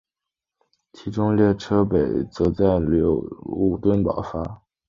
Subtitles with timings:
[0.93, 3.17] 其中列车北行则在纽
[3.79, 4.63] 伦堡始发。